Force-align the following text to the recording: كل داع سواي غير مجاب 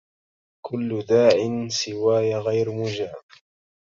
كل 0.65 1.01
داع 1.05 1.29
سواي 1.69 2.35
غير 2.35 2.71
مجاب 2.71 3.15